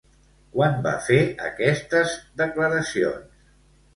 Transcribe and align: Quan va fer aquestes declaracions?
Quan 0.53 0.79
va 0.85 0.93
fer 1.07 1.19
aquestes 1.49 2.15
declaracions? 2.43 3.31